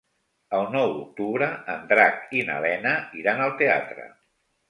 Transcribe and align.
El 0.59 0.63
nou 0.75 0.93
d'octubre 0.93 1.49
en 1.73 1.83
Drac 1.91 2.33
i 2.39 2.43
na 2.49 2.57
Lena 2.65 2.93
iran 3.21 3.43
al 3.45 3.53
teatre. 3.63 4.09